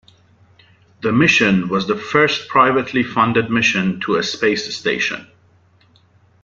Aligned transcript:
The 1.03 1.11
mission 1.11 1.69
was 1.69 1.85
the 1.85 1.95
first 1.95 2.47
privately 2.49 3.03
funded 3.03 3.51
mission 3.51 3.99
to 3.99 4.15
a 4.15 4.23
space 4.23 4.75
station. 4.75 5.27